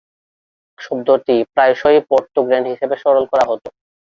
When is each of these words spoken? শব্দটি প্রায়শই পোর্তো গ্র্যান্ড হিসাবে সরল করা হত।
শব্দটি 0.79 1.35
প্রায়শই 1.53 1.99
পোর্তো 2.09 2.39
গ্র্যান্ড 2.45 2.67
হিসাবে 2.73 2.95
সরল 3.03 3.25
করা 3.31 3.45
হত। 3.49 3.63